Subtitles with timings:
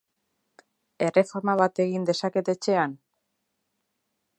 [1.09, 2.97] Erreforma bat egin dezaket etxean?